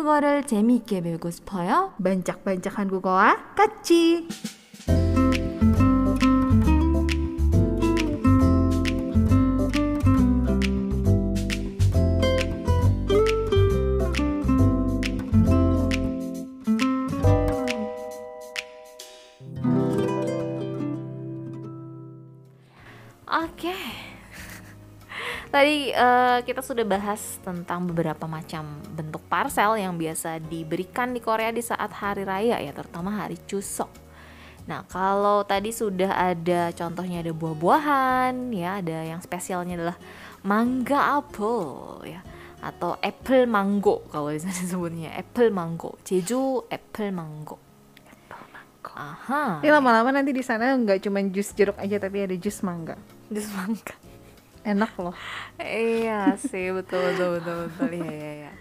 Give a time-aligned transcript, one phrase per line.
[0.00, 1.92] 한국어를 재미있게 배우고 싶어요?
[2.02, 4.26] 반짝반짝 한국어와 같이.
[25.60, 31.52] Tadi eh, kita sudah bahas tentang beberapa macam bentuk parcel yang biasa diberikan di Korea
[31.52, 33.92] di saat hari raya ya, terutama hari Chuseok.
[34.64, 40.00] Nah, kalau tadi sudah ada contohnya ada buah-buahan ya, ada yang spesialnya adalah
[40.40, 42.24] mangga apple ya
[42.64, 46.00] atau apple mango kalau di sana disebutnya apple mango.
[46.08, 47.60] Jeju apple mango.
[48.96, 49.60] Aha.
[49.60, 52.96] Ini lama-lama nanti di sana nggak cuma jus jeruk aja tapi ada jus mangga.
[53.28, 53.92] Jus mangga.
[54.60, 55.16] Enak loh.
[55.56, 58.52] Iya sih betul betul betul betul iya iya iya.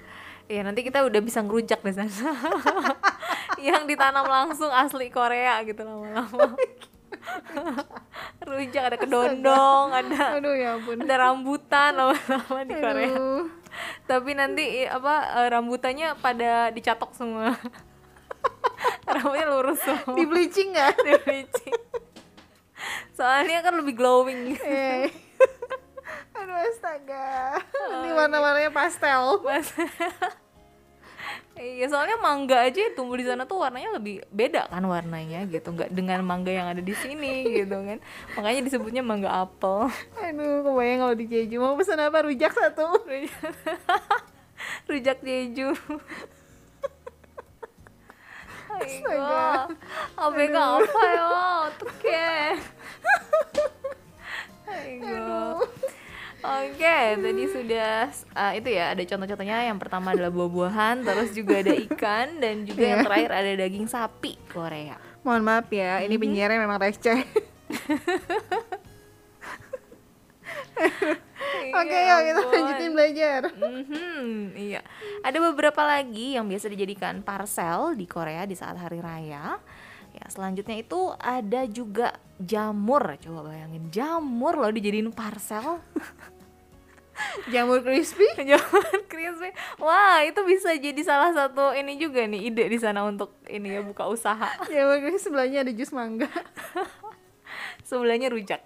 [0.50, 2.10] Iya nanti kita udah bisa ngerujak di sana.
[3.68, 6.56] yang ditanam langsung asli Korea gitu lama-lama.
[8.50, 11.04] Rujak ada kedondong, ada Aduh ya ampun.
[11.04, 13.12] ada rambutan lama-lama di Korea.
[13.14, 13.44] Aduh.
[14.08, 17.54] Tapi nanti apa eh, rambutannya pada dicatok semua.
[19.10, 20.16] Rambutnya lurus semua.
[20.16, 20.96] Di bleaching nggak?
[21.04, 21.76] Di bleaching.
[23.14, 24.56] Soalnya kan lebih glowing.
[24.64, 25.29] Eh.
[26.50, 27.62] Aduh astaga.
[27.62, 29.38] Oh, Ini warna-warnanya pastel.
[31.60, 35.92] Iya, soalnya mangga aja tumbuh di sana tuh warnanya lebih beda kan warnanya gitu, nggak
[35.92, 38.00] dengan mangga yang ada di sini gitu kan.
[38.40, 39.92] Makanya disebutnya mangga apel.
[40.24, 43.04] Aduh, kebayang kalau di Jeju mau pesan apa rujak satu.
[43.04, 43.52] Rujak,
[44.90, 45.76] rujak Jeju.
[48.80, 49.68] Astaga.
[50.16, 51.28] ABK apa ya?
[51.76, 52.32] Oke.
[54.80, 55.68] Aduh.
[56.40, 59.68] Oke, tadi sudah uh, itu ya ada contoh-contohnya.
[59.68, 63.08] Yang pertama adalah buah-buahan, terus juga ada ikan dan juga yang Iya.
[63.12, 64.96] terakhir ada daging sapi Korea.
[65.20, 67.20] Mohon maaf ya, ini penyiarnya memang receh.
[71.70, 73.42] Oke, Iya yuk kita lanjutin belajar.
[73.52, 74.82] Mhm, iya.
[75.22, 79.60] Ada beberapa lagi yang biasa dijadikan parcel di Korea di saat hari raya.
[80.10, 83.20] Ya, selanjutnya itu ada juga jamur.
[83.20, 85.84] Coba bayangin, jamur loh dijadiin parcel.
[87.50, 88.26] Jamur crispy.
[88.50, 89.50] jamur crispy.
[89.82, 93.82] Wah, itu bisa jadi salah satu ini juga nih ide di sana untuk ini ya
[93.84, 94.50] buka usaha.
[94.74, 96.30] Jamur crispy sebelahnya ada jus mangga.
[97.90, 98.62] Sebelahnya rujak.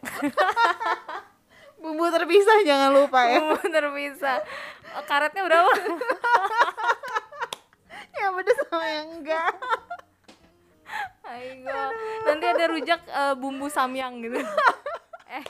[1.79, 3.39] Bumbu terpisah jangan lupa ya.
[3.59, 4.43] Bener bisa.
[5.07, 5.71] Karetnya berapa?
[8.13, 9.53] Yang pedes sama yang enggak.
[11.23, 11.81] Aigo.
[12.27, 14.43] Nanti ada rujak eh, bumbu samyang gitu.
[15.31, 15.43] eh,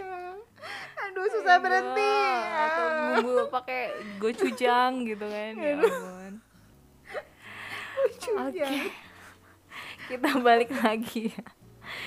[0.00, 0.38] samyang.
[0.96, 2.16] Aduh susah berhenti.
[2.56, 2.98] atau Ah.
[3.20, 3.82] bumbu pakai
[4.18, 5.52] gochujang gitu kan.
[5.56, 6.32] Ya ampun.
[8.36, 8.68] Oke.
[10.06, 11.46] Kita balik lagi ya.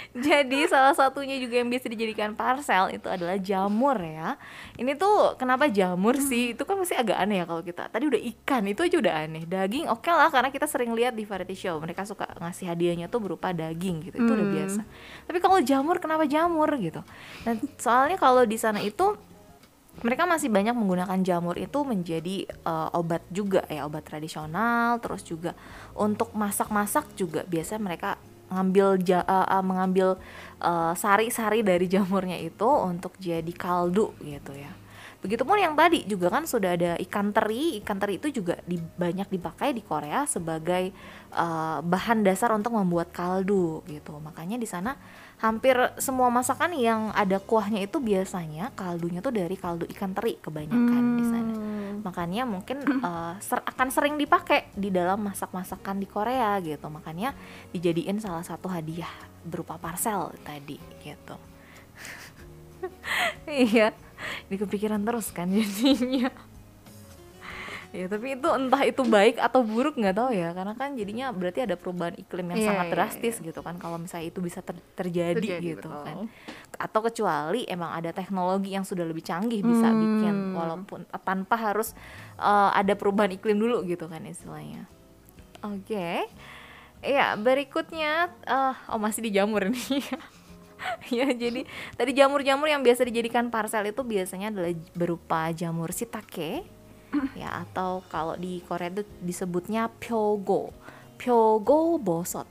[0.09, 4.41] Jadi salah satunya juga yang bisa dijadikan parcel itu adalah jamur ya.
[4.73, 6.57] Ini tuh kenapa jamur sih?
[6.57, 7.85] Itu kan masih agak aneh ya kalau kita.
[7.93, 9.43] Tadi udah ikan itu aja udah aneh.
[9.45, 13.21] Daging oke lah karena kita sering lihat di variety show mereka suka ngasih hadiahnya tuh
[13.21, 14.17] berupa daging gitu.
[14.17, 14.55] Itu udah Hmm.
[14.57, 14.81] biasa.
[15.29, 17.05] Tapi kalau jamur kenapa jamur gitu?
[17.45, 19.13] Dan soalnya kalau di sana itu
[19.99, 25.53] mereka masih banyak menggunakan jamur itu menjadi eh, obat juga ya obat tradisional terus juga
[25.91, 28.15] untuk masak-masak juga biasa mereka
[28.49, 30.17] ngambil ja- eh, mengambil
[30.59, 34.69] eh, sari-sari dari jamurnya itu untuk jadi kaldu gitu ya.
[35.19, 37.83] Begitupun yang tadi juga kan sudah ada ikan teri.
[37.83, 40.95] Ikan teri itu juga di- banyak dipakai di Korea sebagai
[41.29, 44.15] eh, bahan dasar untuk membuat kaldu gitu.
[44.17, 44.95] Makanya di sana
[45.39, 51.03] hampir semua masakan yang ada kuahnya itu biasanya kaldunya tuh dari kaldu ikan teri kebanyakan
[51.15, 51.53] di sana.
[52.01, 56.87] Makanya mungkin eh, ser- akan sering dipakai di dalam masak-masakan di Korea gitu.
[56.89, 57.35] Makanya
[57.71, 59.11] dijadiin salah satu hadiah
[59.45, 61.35] berupa parcel tadi gitu.
[63.47, 63.91] iya,
[64.47, 66.48] ini kepikiran terus kan jadinya.
[67.89, 70.53] Ya tapi itu entah itu baik atau buruk nggak tahu ya.
[70.53, 73.97] Karena kan jadinya berarti ada perubahan iklim yang Iya, sangat iya, drastis gitu kan kalau
[73.97, 76.05] misalnya itu bisa ter- terjadi, Terjadi, gitu betul.
[76.05, 76.17] kan.
[76.77, 81.97] Atau kecuali emang ada teknologi yang sudah lebih canggih bisa bikin walaupun tanpa harus
[82.37, 84.85] uh, ada perubahan iklim dulu gitu kan istilahnya.
[85.65, 86.29] Oke.
[87.01, 90.05] Ya berikutnya uh, oh masih di jamur nih.
[91.11, 91.67] Ya jadi
[91.99, 96.63] tadi jamur-jamur yang biasa dijadikan parcel itu biasanya adalah berupa jamur shiitake
[97.39, 100.73] ya atau kalau di Korea itu disebutnya pyogo
[101.17, 102.45] pyogo bosot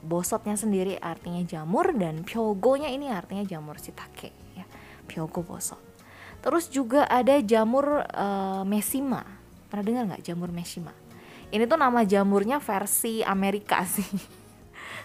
[0.00, 4.64] bosotnya sendiri artinya jamur dan pyogonya ini artinya jamur shiitake ya
[5.06, 5.90] pyogo bosot
[6.40, 9.24] Terus juga ada jamur uh, mesima.
[9.68, 10.92] Pernah dengar nggak jamur mesima?
[11.52, 14.08] Ini tuh nama jamurnya versi Amerika sih.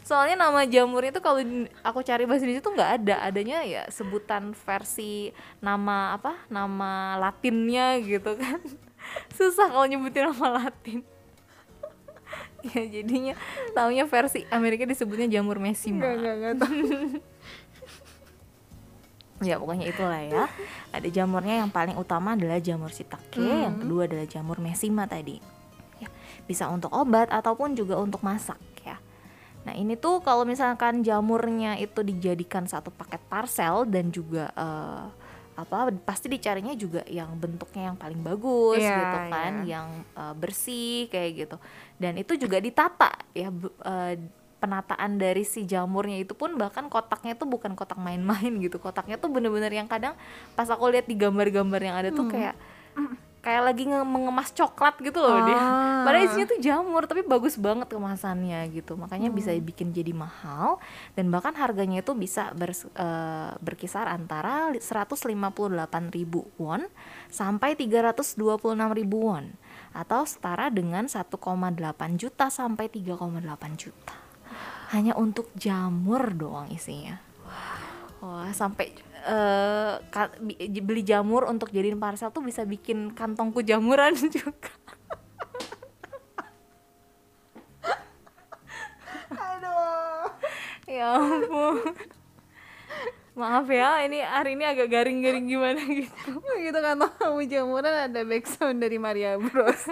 [0.06, 1.42] Soalnya nama jamurnya itu kalau
[1.82, 6.48] aku cari bahasa Indonesia tuh nggak ada, adanya ya sebutan versi nama apa?
[6.48, 8.62] Nama Latinnya gitu kan.
[9.36, 11.00] Susah kalau nyebutin nama Latin.
[12.74, 13.34] ya jadinya
[13.78, 15.62] taunya versi Amerika disebutnya jamur
[16.36, 17.22] enggak tahu.
[19.44, 20.48] ya pokoknya itulah ya
[20.96, 23.68] ada jamurnya yang paling utama adalah jamur shiitake Hmm.
[23.68, 25.44] yang kedua adalah jamur mesima tadi
[26.00, 26.08] ya
[26.48, 28.56] bisa untuk obat ataupun juga untuk masak
[28.88, 28.96] ya
[29.68, 35.06] nah ini tuh kalau misalkan jamurnya itu dijadikan satu paket parcel dan juga eh,
[35.56, 39.80] apa pasti dicarinya juga yang bentuknya yang paling bagus Iya, gitu kan iya.
[39.80, 41.58] yang eh, bersih kayak gitu
[41.96, 43.48] dan itu juga ditata ya
[43.82, 44.14] eh,
[44.56, 49.30] penataan dari si jamurnya itu pun bahkan kotaknya tuh bukan kotak main-main gitu kotaknya tuh
[49.30, 50.16] bener-bener yang kadang
[50.54, 52.18] pas aku lihat di gambar-gambar yang ada Hmm.
[52.18, 52.56] tuh kayak
[53.46, 56.02] kayak lagi nge- mengemas coklat gitu loh dia Ah.
[56.02, 59.62] padahal isinya tuh jamur tapi bagus banget kemasannya gitu makanya bisa Hmm.
[59.62, 60.82] bikin jadi mahal
[61.14, 66.26] dan bahkan harganya itu bisa bers- eh, berkisar antara 158.000
[66.56, 66.90] won
[67.28, 68.66] sampai 326.000
[69.14, 69.54] won
[69.92, 71.38] atau setara dengan 1,8
[72.16, 73.46] juta sampai 3,8
[73.76, 74.16] juta
[74.88, 77.22] hanya untuk jamur doang isinya
[78.22, 78.94] wah sampai
[80.40, 84.72] bi- beli jamur untuk jadiin parcel tuh bisa bikin kantongku jamuran juga.
[89.34, 90.30] Aduh.
[90.86, 91.82] ya ampun.
[93.36, 96.40] Maaf ya ini hari ini agak garing-garing gimana gitu.
[96.40, 99.84] Begitu kan kamu jamuran ada background dari Maria Bros.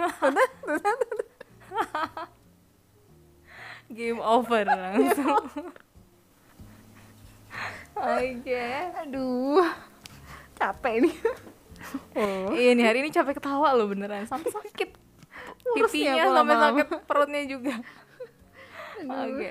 [3.94, 5.44] game over langsung
[7.94, 8.64] oke
[9.00, 9.64] Aduh.
[10.54, 11.14] Capek nih.
[12.14, 12.50] Oh.
[12.50, 14.90] Iya nih hari ini capek ketawa loh beneran sampai sakit
[15.74, 17.74] pipinya sampai sakit perutnya juga
[19.00, 19.48] oke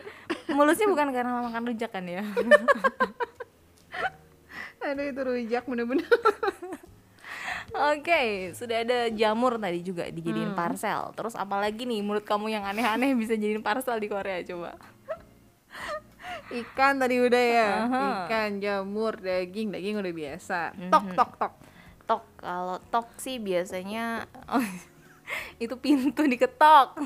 [0.49, 2.23] mulusnya bukan karena makan rujak kan ya
[4.83, 6.07] Aduh itu rujak bener-bener.
[7.71, 10.57] oke sudah ada jamur tadi juga dijadiin Hmm.
[10.57, 14.75] parcel terus apalagi nih menurut kamu yang aneh-aneh bisa jadiin parcel di Korea coba
[16.53, 17.69] Ikan tadi udah ya.
[17.89, 18.03] Aha.
[18.29, 20.59] Ikan, jamur, daging, daging udah biasa.
[20.77, 20.91] Mhm.
[20.93, 21.53] Tok tok tok.
[22.03, 24.27] tok kalau tok sih biasanya
[25.57, 26.99] itu pintu diketok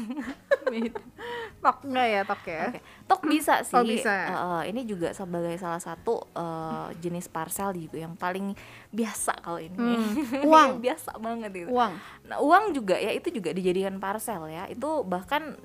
[0.67, 0.99] Beda.
[1.63, 2.63] Tok enggak ya tok ya?
[2.69, 2.79] Oke,
[3.09, 3.75] tok bisa sih.
[3.75, 4.13] Oh, bisa.
[4.29, 8.53] Eh, ini juga sebagai salah satu eh, jenis parcel juga yang paling
[8.93, 9.73] biasa kalau ini.
[9.73, 10.69] Hmm, uang.
[10.79, 11.69] biasa banget itu.
[11.71, 11.97] Uang.
[12.29, 14.69] Nah, uang juga ya itu juga dijadikan parcel ya.
[14.69, 15.57] Itu bahkan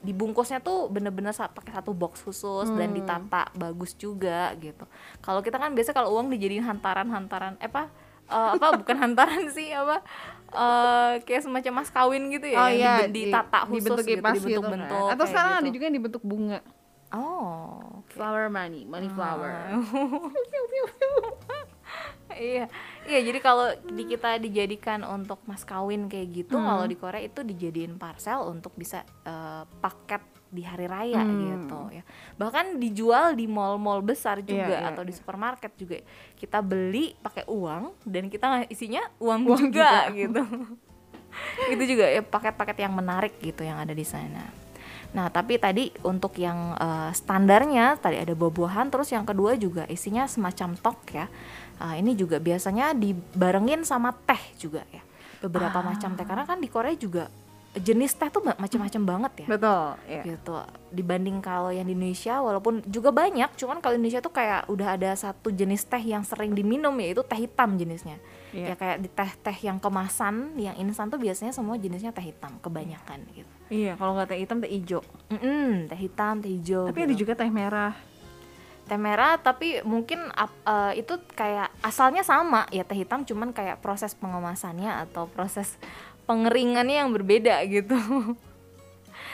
[0.00, 2.98] dibungkusnya tuh bener-bener pakai satu box khusus dan Hmm.
[3.02, 4.84] ditata bagus juga gitu.
[5.20, 7.88] Kalau kita kan biasa kalau uang dijadiin hantaran-hantaran eh apa
[8.30, 10.00] eh, apa bukan hantaran sih apa
[10.52, 14.14] eh kayak semacam mas kawin gitu ya oh yang iya, diben- ditata khusus dibentuk gitu,
[14.14, 14.44] kipas gitu kan.
[14.44, 15.72] dibentuk-bentuk Atau sekarang ada gitu.
[15.72, 16.60] juga yang dibentuk bunga.
[17.12, 18.10] Oh, oke.
[18.10, 19.52] Flower money, money flower.
[22.32, 22.64] iya,
[23.04, 23.18] iya.
[23.20, 26.66] Jadi kalau di kita dijadikan untuk mas kawin kayak gitu, Hmm.
[26.66, 30.22] kalau di Korea itu dijadiin parcel untuk bisa eh, paket
[30.52, 31.40] di hari raya Hmm.
[31.48, 32.04] gitu ya.
[32.36, 35.18] Bahkan dijual di mall-mall besar juga Iya, iya, atau di iya.
[35.18, 35.96] supermarket juga.
[36.36, 40.14] Kita beli pakai uang dan kita isinya uang, Uang juga, juga.
[40.20, 40.42] gitu.
[41.72, 44.44] itu juga ya paket-paket yang menarik gitu yang ada di sana.
[45.12, 50.28] Nah, tapi tadi untuk yang eh, standarnya tadi ada buah-buahan, terus yang kedua juga isinya
[50.28, 51.26] semacam tok ya.
[51.76, 55.00] Ah, ini juga biasanya dibarengin sama teh juga ya.
[55.40, 55.86] Beberapa Ah.
[55.88, 57.32] macam teh karena kan di Korea juga
[57.72, 59.46] jenis teh tuh macam-macam banget ya.
[59.48, 60.22] Betul, ya.
[60.28, 60.52] Gitu.
[60.92, 64.88] Dibanding kalau yang di Indonesia walaupun juga banyak, cuman kalau di Indonesia tuh kayak udah
[64.92, 68.20] ada satu jenis teh yang sering diminum yaitu teh hitam jenisnya.
[68.52, 68.74] Ya Iya.
[68.76, 73.48] kayak di teh-teh yang kemasan, yang instan tuh biasanya semua jenisnya teh hitam kebanyakan gitu.
[73.72, 75.00] Iya, kalau nggak teh hitam teh hijau.
[75.32, 76.84] Mm-mm, teh hitam, teh hijau.
[76.92, 77.24] Tapi ada gitu.
[77.24, 77.96] juga teh merah.
[78.82, 84.12] teh merah tapi mungkin eh, itu kayak asalnya sama ya teh hitam cuman kayak proses
[84.12, 85.78] pengemasannya atau proses
[86.26, 87.96] pengeringannya yang berbeda gitu.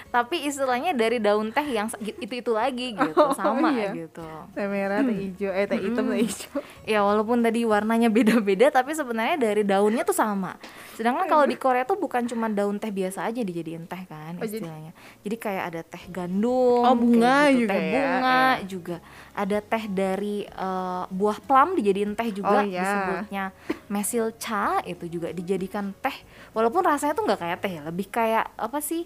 [0.09, 3.93] tapi istilahnya dari daun teh yang itu itu lagi gitu Oh, sama iya.
[3.95, 4.25] gitu.
[4.51, 6.59] Teh merah, teh hijau, eh teh hitam, teh hijau.
[6.89, 10.57] Ya walaupun tadi warnanya beda-beda tapi sebenarnya dari daunnya tuh sama.
[10.95, 14.43] Sedangkan kalau di Korea tuh bukan cuma daun teh biasa aja dijadiin teh kan Oh,
[14.43, 14.93] jadi- istilahnya.
[15.21, 18.65] Jadi kayak ada teh gandum, Oh, bunga gitu, juga teh ya, bunga iya.
[18.65, 18.97] juga.
[19.35, 22.81] Ada teh dari eh, buah plum dijadiin teh juga Oh, iya.
[22.81, 23.45] disebutnya
[23.87, 26.17] mesil cha itu juga dijadikan teh.
[26.51, 29.05] Walaupun rasanya tuh nggak kayak teh, ya, lebih kayak apa sih?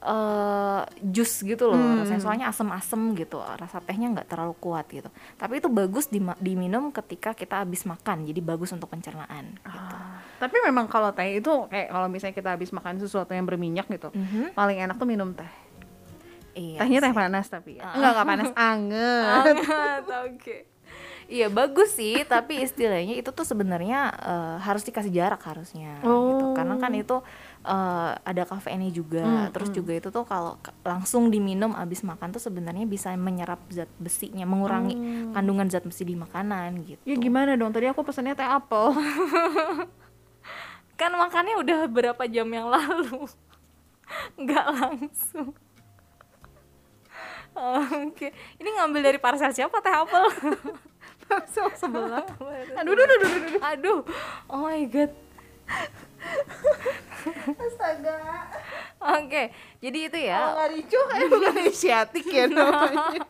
[0.00, 1.98] Eh jus gitu loh Hmm.
[1.98, 6.06] rasanya soalnya asem-asem gitu rasa tehnya nggak terlalu kuat gitu tapi itu bagus
[6.38, 9.66] diminum ketika kita habis makan jadi bagus untuk pencernaan gitu.
[9.68, 13.86] Ah, tapi memang kalau teh itu kayak kalau misalnya kita habis makan sesuatu yang berminyak
[13.88, 14.54] gitu Mhm.
[14.54, 15.50] paling enak tuh minum teh
[16.54, 17.94] Iya tehnya teh panas tapi ya Ah.
[17.94, 19.54] enggak enggak panas anget
[20.06, 20.56] oke.
[21.28, 26.08] Iya bagus sih, tapi istilahnya itu tuh sebenarnya eh, harus dikasih jarak harusnya, gitu.
[26.08, 26.56] Oh.
[26.56, 27.20] Karena kan itu
[27.68, 29.76] eh, ada kafeinnya juga, Hmm, terus hmm.
[29.76, 34.96] juga itu tuh kalau langsung diminum abis makan tuh sebenarnya bisa menyerap zat besinya, mengurangi
[34.96, 35.36] Hmm.
[35.36, 37.02] kandungan zat besi di makanan gitu.
[37.04, 38.96] ya gimana dong tadi aku pesennya teh apel
[40.98, 43.22] Kan makannya udah berapa jam yang lalu,
[44.42, 45.54] nggak langsung.
[48.02, 50.26] Oke, ini ngambil dari parcel siapa teh apel?
[51.22, 52.26] Parcel sebelah
[52.78, 53.60] aduh aduh aduh aduh, aduh.
[53.62, 53.98] Aduh,
[54.48, 55.10] oh my god.
[57.64, 58.16] astaga
[58.98, 59.42] Oke,
[59.78, 60.54] jadi itu kalau ya.
[60.54, 63.22] nggak ricuh kayak bukan asiatik ya namanya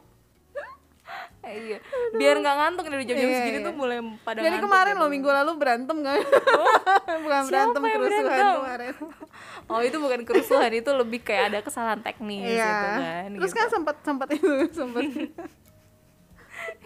[1.40, 1.78] Eh, iya.
[2.12, 3.66] Biar nggak ngantuk dari jam-jam Iya, segini iya.
[3.68, 5.00] tuh mulai pada Jadi kemarin gitu.
[5.00, 6.18] loh minggu lalu berantem kan?
[6.20, 8.56] bukan Siapa berantem yang kerusuhan berantem?
[8.58, 8.92] kemarin.
[9.64, 13.28] Oh, itu bukan kerusuhan, itu lebih kayak ada kesalahan teknis gitu kan.
[13.34, 13.58] Terus gitu.
[13.58, 15.04] kan sempat sempat itu sempat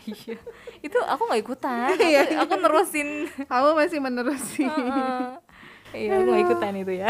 [0.03, 0.37] Iya.
[0.79, 1.95] Itu aku nggak ikutan.
[1.97, 3.09] Iya, Aku, aku nerusin.
[3.47, 4.63] kamu masih menerusi.
[5.93, 7.09] Iya, aku nggak ikutan itu ya.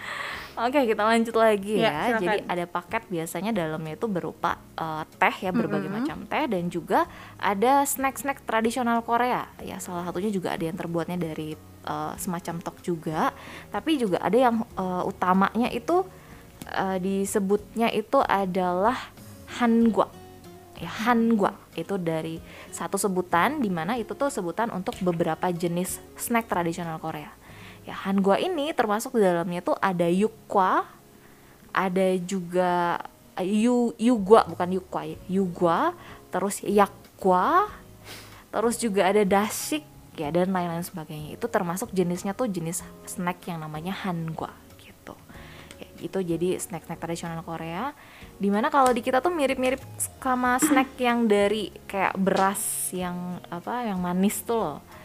[0.66, 2.00] Oke, kita lanjut lagi Ya, ya.
[2.04, 2.20] silakan.
[2.20, 6.04] Jadi ada paket biasanya dalamnya itu berupa eh, teh ya, berbagai Mm-mm.
[6.04, 7.08] macam teh dan juga
[7.40, 9.48] ada snack-snack tradisional Korea.
[9.64, 13.32] Ya, salah satunya juga ada yang terbuatnya dari eh, semacam tok juga,
[13.72, 16.04] tapi juga ada yang eh, utamanya itu
[16.68, 18.98] eh, disebutnya itu adalah
[19.56, 20.12] hangua.
[20.76, 26.48] Ya, hangua itu dari satu sebutan di mana itu tuh sebutan untuk beberapa jenis snack
[26.48, 27.39] tradisional Korea.
[27.90, 30.86] Ya, hangua ini termasuk di dalamnya tuh ada yukwa,
[31.74, 33.02] ada juga
[33.34, 35.18] eh, yu yugwa bukan yukwa ya,
[36.30, 37.66] terus yakwa,
[38.54, 39.82] terus juga ada dasik
[40.14, 41.34] ya dan lain-lain sebagainya.
[41.34, 45.18] Itu termasuk jenisnya tuh jenis snack yang namanya hangua gitu.
[45.82, 47.90] Ya, itu jadi snack-snack tradisional Korea.
[48.38, 49.82] Di mana kalau di kita tuh mirip-mirip
[50.22, 54.99] sama snack yang dari kayak beras yang apa yang manis tuh loh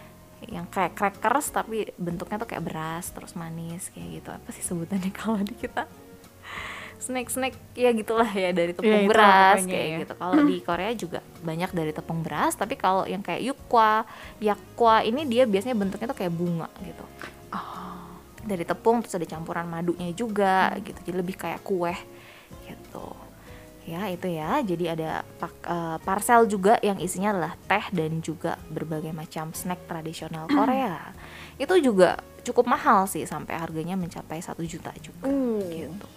[0.45, 5.11] yang kayak crackers tapi bentuknya tuh kayak beras terus manis kayak gitu apa sih sebutannya
[5.15, 5.87] kalau di kita
[6.97, 9.97] snack snack ya gitulah ya dari tepung Ya, beras kayak ya.
[10.01, 14.05] gitu kalau di Korea juga banyak dari tepung beras tapi kalau yang kayak yukwa
[14.39, 17.05] yakwa ini dia biasanya bentuknya tuh kayak bunga gitu
[17.49, 18.19] Oh.
[18.41, 20.83] dari tepung terus ada campuran madunya juga Hmm.
[20.83, 21.93] gitu jadi lebih kayak kue
[22.63, 23.07] gitu
[23.85, 28.57] ya itu ya jadi ada pak- eh, parcel juga yang isinya adalah teh dan juga
[28.73, 31.13] berbagai macam snack tradisional Korea
[31.61, 35.61] itu juga cukup mahal sih sampai harganya mencapai satu juta juga Uh.
[35.69, 36.07] gitu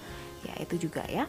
[0.48, 1.28] ya itu juga ya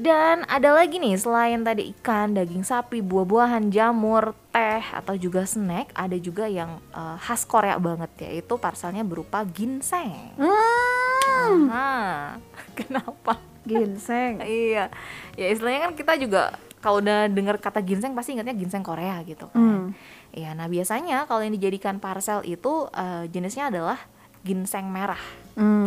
[0.00, 5.92] dan ada lagi nih selain tadi ikan, daging sapi, buah-buahan, jamur, teh atau juga snack,
[5.92, 10.32] ada juga yang eh, khas Korea banget yaitu parcelnya berupa ginseng.
[10.40, 11.68] Hmm.
[11.68, 12.38] Aha,
[12.78, 13.49] kenapa?
[13.70, 14.42] Ginseng.
[14.66, 14.90] iya,
[15.34, 16.42] ya istilahnya kan kita juga
[16.80, 19.60] kalau udah dengar kata ginseng pasti ingatnya ginseng Korea gitu kan.
[19.60, 19.86] Hmm.
[20.30, 23.98] Iya, nah biasanya kalau yang dijadikan parcel itu eh, jenisnya adalah
[24.40, 25.20] ginseng merah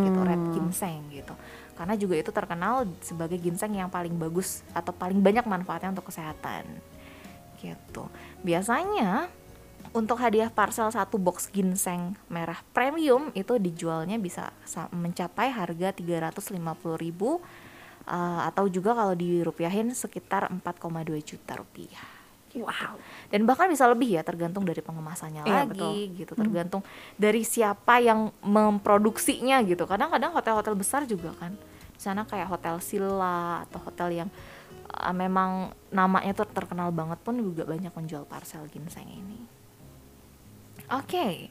[0.00, 0.54] gitu, red Hmm.
[0.54, 1.34] ginseng gitu.
[1.74, 6.62] Karena juga itu terkenal sebagai ginseng yang paling bagus atau paling banyak manfaatnya untuk kesehatan.
[7.58, 8.06] Gitu.
[8.46, 9.26] Biasanya
[9.90, 16.54] untuk hadiah parcel satu box ginseng merah premium itu dijualnya bisa sa- mencapai harga 350.000
[16.94, 17.38] ribu
[18.08, 22.14] eh, atau juga kalau dirupiahin sekitar 4,2 juta rupiah.
[22.54, 23.02] Wow.
[23.34, 26.86] Dan bahkan bisa lebih ya tergantung dari pengemasannya Iya, lagi gitu, tergantung
[27.18, 29.90] dari siapa yang memproduksinya gitu.
[29.90, 31.58] Kadang-kadang hotel-hotel besar juga kan.
[31.98, 34.30] Di sana kayak hotel Silla atau hotel yang
[34.94, 39.38] uh, memang namanya tuh terkenal banget pun juga banyak menjual parcel ginseng ini.
[40.94, 41.50] Oke.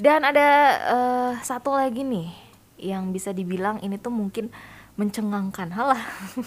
[0.00, 0.48] Dan ada
[0.88, 2.32] eh, satu lagi nih
[2.80, 4.48] yang bisa dibilang ini tuh mungkin
[5.00, 5.68] mencengangkan.
[5.72, 6.02] Halah.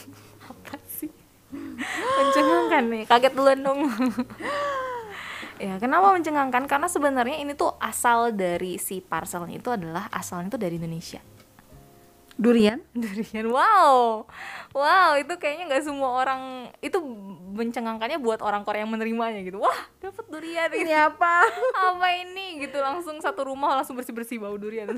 [0.50, 1.10] Apa sih?
[2.14, 3.04] mencengangkan nih.
[3.06, 3.80] Kaget duluan dong.
[5.66, 6.66] ya, kenapa mencengangkan?
[6.66, 11.22] Karena sebenarnya ini tuh asal dari si parcelnya itu adalah asalnya itu dari Indonesia.
[12.34, 12.82] Durian?
[12.98, 14.26] Durian, wow,
[14.74, 16.98] wow, itu kayaknya nggak semua orang itu
[17.54, 19.62] mencengangkannya buat orang Korea yang menerimanya gitu.
[19.62, 20.82] Wah, dapat durian gitu.
[20.82, 21.46] Ini apa?
[21.94, 24.98] apa ini gitu langsung satu rumah langsung bersih bersih bau durian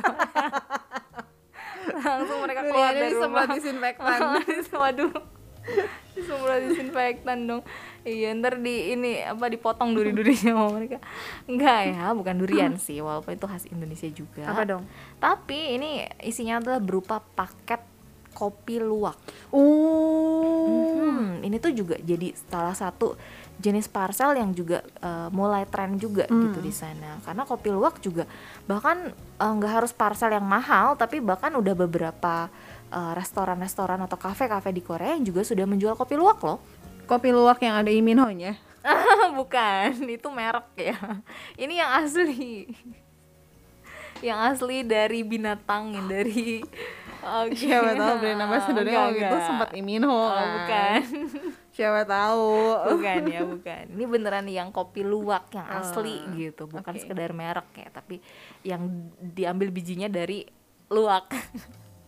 [2.06, 4.20] langsung mereka keluar dari rumah disinfektan.
[4.82, 5.14] waduh
[6.16, 7.62] disemprot disinfektan dong
[8.08, 10.98] iya ntar di ini apa dipotong duri durinya sama mereka
[11.50, 14.84] enggak ya bukan durian sih walaupun itu khas Indonesia juga Apa dong?
[15.18, 17.82] tapi ini isinya adalah berupa paket
[18.36, 19.16] kopi luwak.
[19.56, 20.92] Oh.
[21.00, 23.16] Hmm, ini tuh juga jadi salah satu
[23.56, 26.50] jenis parcel yang juga uh, mulai tren juga Hmm.
[26.50, 27.18] gitu di sana.
[27.22, 28.28] Karena kopi luwak juga
[28.66, 32.52] bahkan uh, nggak harus parcel yang mahal, tapi bahkan udah beberapa
[32.90, 36.60] uh, restoran-restoran atau kafe-kafe di Korea yang juga sudah menjual kopi luwak loh.
[37.06, 38.58] Kopi luwak yang ada iminhonya.
[39.40, 40.98] Bukan, itu merek ya.
[41.56, 42.70] Ini yang asli.
[44.22, 46.64] yang asli dari binatang, yang dari
[47.26, 47.58] Oke.
[47.58, 50.50] Siapa tahu brand ambassador-nya Enggak, waktu itu sempat Iminho Oh, kan.
[50.56, 51.02] bukan.
[51.76, 52.56] Siapa tahu.
[52.88, 57.02] bukan ya bukan ini beneran yang kopi luwak yang asli Ah, gitu bukan oke.
[57.02, 58.24] sekedar merek ya tapi
[58.62, 58.88] yang
[59.20, 60.48] diambil bijinya dari
[60.88, 61.28] luwak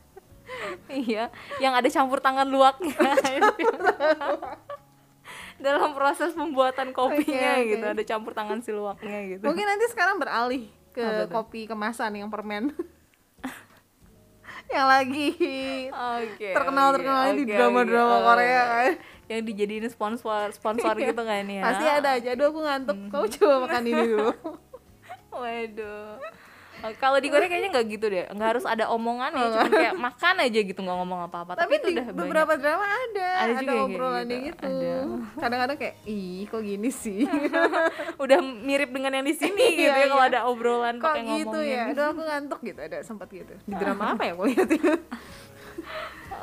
[1.04, 2.96] iya yang ada campur tangan luwaknya
[5.58, 7.72] dalam proses pembuatan kopinya Oke, oke.
[7.74, 12.14] gitu ada campur tangan si luwaknya gitu Mungkin nanti sekarang beralih ke Apa kopi kemasan
[12.16, 12.72] yang permen.
[14.70, 15.34] yang lagi
[15.90, 18.26] Oke, terkenal terkenalnya di oke, drama-drama oke.
[18.28, 18.92] Korea kan.
[19.28, 22.30] Yang dijadiin sponsor sponsor gitu kan ya Pasti ada aja.
[22.32, 22.98] Aduh aku ngantuk.
[23.08, 24.30] Kamu coba makan ini dulu.
[25.34, 26.18] Waduh.
[26.78, 29.96] Oh, Kalau di Korea kayaknya nggak gitu deh, nggak harus ada omongan ya, cuma kayak
[30.14, 31.58] makan aja gitu nggak ngomong apa-apa.
[31.58, 32.20] Tapi, Tapi itu udah banyak.
[32.22, 34.68] beberapa drama ada, Ada ada, kayak obrolannya gitu, gitu.
[34.70, 34.94] ada.
[35.42, 37.26] Kadang-kadang kayak, ih kok gini sih?
[38.24, 40.30] udah mirip dengan yang di sini gitu Iya, ya kalau iya.
[40.30, 41.74] ada obrolan kok pakai gitu ngomongin.
[41.74, 41.84] ya?
[41.90, 42.80] Aduh aku ngantuk gitu.
[42.80, 43.54] Ada sempat gitu.
[43.58, 44.92] Di drama apa ya aku lihat itu?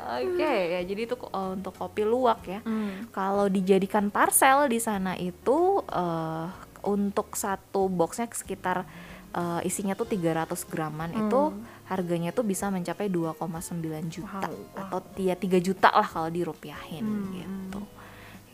[0.05, 2.59] Oke, ya jadi itu oh, untuk kopi luwak ya.
[2.61, 3.09] Hmm.
[3.09, 6.45] Kalau dijadikan parcel di sana itu eh,
[6.85, 8.85] untuk satu boxnya sekitar
[9.33, 11.41] eh, isinya tuh 300 graman itu
[11.85, 14.83] harganya tuh bisa mencapai 2,9 juta Wow, wow.
[14.93, 17.81] atau ya 3 juta lah kalau dirupiahin Hmm, gitu.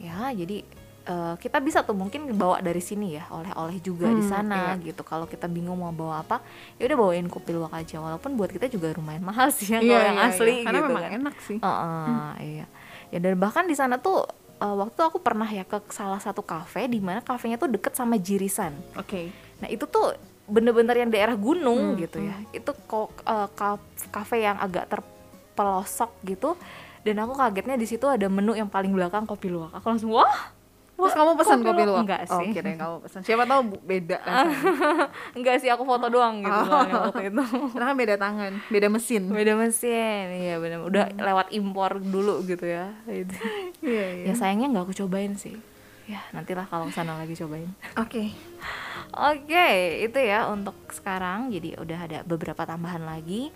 [0.01, 0.63] Ya, jadi
[1.11, 4.85] eh, kita bisa tuh mungkin bawa dari sini ya oleh-oleh juga di Hmm, sana iya.
[4.87, 5.03] gitu.
[5.03, 6.39] Kalau kita bingung mau bawa apa,
[6.79, 7.99] ya udah bawain kopi luwak aja.
[7.99, 10.63] Walaupun buat kita juga lumayan mahal sih ya Iya, kalau yang iya, asli iya.
[10.63, 11.11] Karena gitu memang kan.
[11.19, 11.57] enak sih.
[11.59, 12.65] Heeh, iya.
[13.11, 14.23] Ya dan bahkan di sana tuh
[14.57, 18.15] uh, waktu aku pernah ya ke salah satu kafe di mana kafenya tuh deket sama
[18.15, 18.71] Jirisan.
[18.95, 19.27] Oke.
[19.59, 20.15] Nah, itu tuh
[20.47, 22.35] bener-bener yang daerah gunung Hmm, gitu ya.
[22.49, 26.55] Itu kok uh, ka- kafe yang agak terpelosok gitu.
[27.01, 29.73] Dan aku kagetnya di situ ada menu yang paling belakang kopi luwak.
[29.73, 30.53] Aku langsung wah.
[31.01, 32.01] Terus kamu pesan kopi luwak?
[32.03, 32.49] Enggak Oh, sih.
[32.51, 33.19] kirain kamu pesan.
[33.21, 34.17] Siapa tahu beda.
[35.37, 37.09] Enggak sih, aku foto doang gitu Oh.
[37.09, 37.43] waktu itu.
[37.73, 39.23] Karena kan beda tangan, beda mesin.
[39.27, 40.79] Beda mesin, iya benar.
[40.81, 42.93] Udah lewat impor dulu gitu ya.
[43.09, 43.33] Gitu.
[43.81, 44.25] Iya, iya.
[44.29, 45.57] Ya sayangnya nggak aku cobain sih.
[46.05, 47.71] Ya nantilah kalau sana lagi cobain.
[47.95, 48.29] Oke.
[49.11, 49.67] Oke,
[50.01, 51.49] itu ya untuk sekarang.
[51.49, 53.49] Jadi udah ada beberapa tambahan lagi.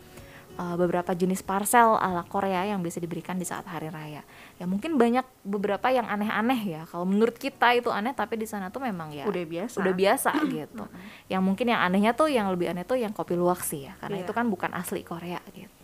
[0.55, 4.23] Eh, beberapa jenis parcel ala Korea yang bisa diberikan di saat hari raya.
[4.55, 6.81] Ya mungkin banyak beberapa yang aneh-aneh ya.
[6.87, 9.75] Kalau menurut kita itu aneh, tapi di sana tuh memang ya Udah biasa.
[9.79, 10.83] udah biasa gitu.
[11.27, 14.19] Yang mungkin yang anehnya tuh yang lebih aneh tuh yang kopi luwak sih ya, karena
[14.19, 14.25] Iya.
[14.25, 15.75] itu kan bukan asli Korea gitu.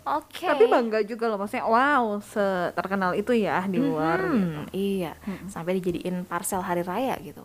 [0.00, 0.48] Oke.
[0.48, 2.16] Tapi bangga juga loh maksudnya wow,
[2.72, 4.16] terkenal itu ya di luar.
[4.32, 4.60] gitu.
[4.64, 5.12] Hmm, iya,
[5.46, 7.44] sampai dijadiin parcel hari raya gitu.